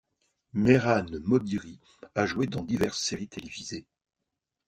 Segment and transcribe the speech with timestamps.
[0.53, 1.79] Mehran Modiri
[2.15, 3.85] a joué dans diverses séries télévisées.